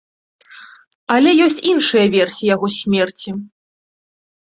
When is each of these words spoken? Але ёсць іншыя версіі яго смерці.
Але 1.15 1.33
ёсць 1.47 1.61
іншыя 1.71 2.05
версіі 2.15 2.49
яго 2.55 2.67
смерці. 2.77 3.29